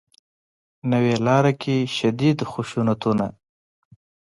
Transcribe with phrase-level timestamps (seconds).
[0.91, 3.25] نوې لاره کې شدید خشونتونه